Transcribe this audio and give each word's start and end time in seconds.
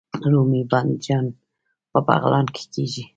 رومي 0.31 0.61
بانجان 0.71 1.25
په 1.91 1.99
بغلان 2.07 2.45
کې 2.55 2.63
کیږي 2.73 3.03